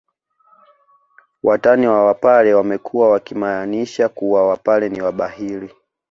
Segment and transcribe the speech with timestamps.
[1.43, 5.71] Watani wa wapare wamekuwa wakimaanisha kuwa wapare ni wabahili